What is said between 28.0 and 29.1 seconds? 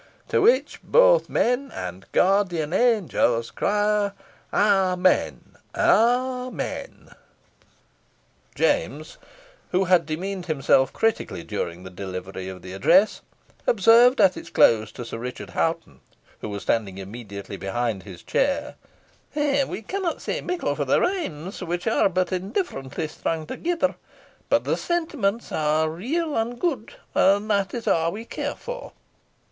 we care for."